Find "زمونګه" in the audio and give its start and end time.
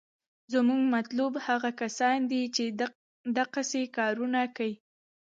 0.53-0.91